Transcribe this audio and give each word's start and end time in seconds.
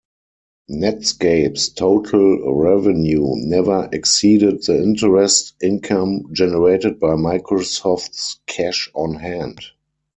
Netscape's 0.71 1.69
total 1.69 2.55
revenue 2.55 3.21
never 3.35 3.87
exceeded 3.91 4.63
the 4.63 4.81
interest 4.81 5.53
income 5.61 6.23
generated 6.33 6.99
by 6.99 7.09
Microsoft's 7.09 8.39
cash 8.47 8.89
on 8.95 9.13
hand. 9.13 9.59